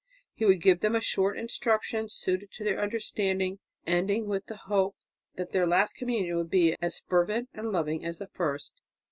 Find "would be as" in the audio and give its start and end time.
6.37-7.03